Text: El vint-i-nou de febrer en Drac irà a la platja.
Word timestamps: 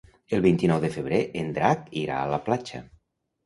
El 0.37 0.39
vint-i-nou 0.45 0.79
de 0.85 0.91
febrer 0.95 1.21
en 1.43 1.53
Drac 1.59 1.87
irà 2.07 2.19
a 2.25 2.35
la 2.35 2.43
platja. 2.51 2.85